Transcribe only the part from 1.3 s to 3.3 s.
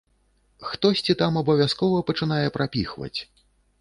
абавязкова пачынае прапіхваць.